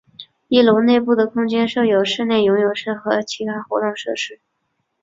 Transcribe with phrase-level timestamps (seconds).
[0.47, 4.41] 一楼内部的空间设有室内游泳池和其他活动设施。